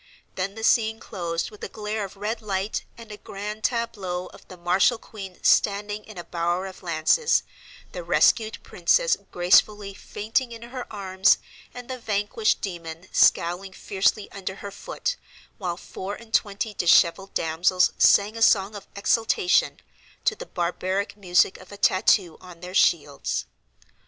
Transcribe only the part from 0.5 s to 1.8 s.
the scene closed with a